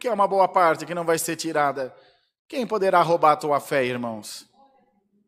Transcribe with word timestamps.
Porque 0.00 0.08
é 0.08 0.12
uma 0.14 0.26
boa 0.26 0.48
parte 0.48 0.86
que 0.86 0.94
não 0.94 1.04
vai 1.04 1.18
ser 1.18 1.36
tirada. 1.36 1.94
Quem 2.48 2.66
poderá 2.66 3.02
roubar 3.02 3.32
a 3.32 3.36
tua 3.36 3.60
fé, 3.60 3.84
irmãos? 3.84 4.48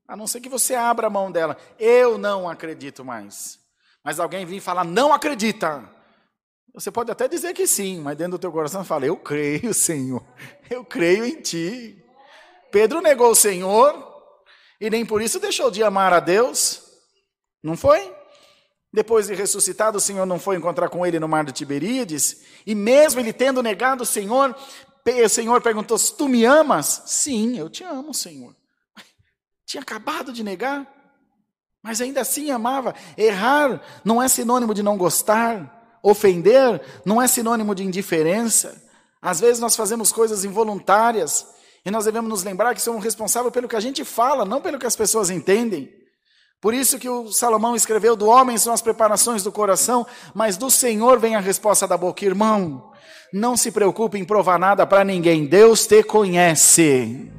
A 0.09 0.17
não 0.17 0.27
ser 0.27 0.41
que 0.41 0.49
você 0.49 0.75
abra 0.75 1.09
a 1.09 1.11
mão 1.11 1.31
dela. 1.31 1.59
Eu 1.79 2.17
não 2.17 2.49
acredito 2.49 3.05
mais. 3.05 3.59
Mas 4.03 4.19
alguém 4.19 4.47
vir 4.47 4.63
falar, 4.63 4.83
não 4.83 5.13
acredita. 5.13 5.87
Você 6.73 6.91
pode 6.91 7.11
até 7.11 7.29
dizer 7.29 7.53
que 7.53 7.67
sim, 7.67 8.01
mas 8.01 8.17
dentro 8.17 8.33
do 8.33 8.39
teu 8.39 8.51
coração 8.51 8.83
fala, 8.83 9.05
eu 9.05 9.15
creio, 9.15 9.75
Senhor. 9.75 10.25
Eu 10.71 10.83
creio 10.87 11.27
em 11.27 11.39
ti. 11.43 12.03
Pedro 12.71 13.03
negou 13.03 13.33
o 13.33 13.37
Senhor 13.37 13.95
e 14.81 14.89
nem 14.89 15.05
por 15.05 15.21
isso 15.21 15.39
deixou 15.39 15.71
de 15.71 15.83
amar 15.83 16.15
a 16.15 16.19
Deus. 16.19 16.83
Não 17.63 17.77
foi? 17.77 18.11
Depois 18.93 19.27
de 19.27 19.35
ressuscitado, 19.35 19.97
o 19.97 20.01
Senhor 20.01 20.27
não 20.27 20.39
foi 20.39 20.57
encontrar 20.57 20.91
com 20.91 21.07
ele 21.07 21.19
no 21.19 21.27
mar 21.27 21.45
de 21.45 21.53
Tiberíades, 21.53 22.43
e 22.67 22.75
mesmo 22.75 23.21
ele 23.21 23.33
tendo 23.33 23.63
negado 23.63 24.03
o 24.03 24.07
Senhor, 24.07 24.55
o 25.25 25.29
Senhor 25.29 25.63
perguntou: 25.63 25.99
Tu 25.99 26.29
me 26.29 26.45
amas? 26.45 27.03
Sim, 27.07 27.59
eu 27.59 27.71
te 27.71 27.83
amo, 27.83 28.13
Senhor. 28.13 28.55
Tinha 29.65 29.83
acabado 29.83 30.31
de 30.31 30.45
negar, 30.45 30.87
mas 31.83 32.03
ainda 32.03 32.21
assim 32.21 32.51
amava. 32.51 32.95
Errar 33.17 33.81
não 34.05 34.23
é 34.23 34.29
sinônimo 34.29 34.75
de 34.75 34.83
não 34.83 34.99
gostar, 34.99 35.99
ofender 36.03 36.83
não 37.07 37.21
é 37.21 37.27
sinônimo 37.27 37.75
de 37.75 37.83
indiferença. 37.83 38.83
Às 39.23 39.41
vezes 39.41 39.59
nós 39.59 39.75
fazemos 39.75 40.13
coisas 40.13 40.45
involuntárias 40.45 41.47
e 41.83 41.91
nós 41.91 42.05
devemos 42.05 42.29
nos 42.29 42.45
lembrar 42.45 42.75
que 42.75 42.83
somos 42.83 43.03
responsáveis 43.03 43.55
pelo 43.55 43.69
que 43.69 43.77
a 43.77 43.81
gente 43.81 44.05
fala, 44.05 44.45
não 44.45 44.61
pelo 44.61 44.79
que 44.79 44.87
as 44.87 44.97
pessoas 44.97 45.31
entendem. 45.31 46.02
Por 46.63 46.73
isso 46.73 46.97
que 46.97 47.09
o 47.09 47.33
Salomão 47.33 47.75
escreveu: 47.75 48.15
do 48.15 48.29
homem 48.29 48.57
são 48.57 48.73
as 48.73 48.81
preparações 48.81 49.43
do 49.43 49.51
coração, 49.51 50.07
mas 50.33 50.57
do 50.57 50.71
Senhor 50.71 51.19
vem 51.19 51.35
a 51.35 51.41
resposta 51.41 51.89
da 51.89 51.99
boca. 51.99 52.25
Irmão, 52.25 52.93
não 53.33 53.57
se 53.57 53.73
preocupe 53.73 54.17
em 54.17 54.25
provar 54.25 54.61
nada 54.61 54.87
para 54.87 55.03
ninguém, 55.03 55.45
Deus 55.45 55.85
te 55.89 56.05
conhece. 56.05 57.33